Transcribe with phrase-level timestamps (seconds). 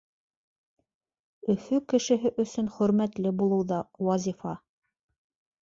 [1.53, 4.59] Өфө кешеһе өсөн хөрмәтле булыу ҙа вазифа.